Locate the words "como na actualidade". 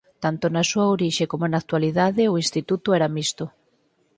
1.31-2.31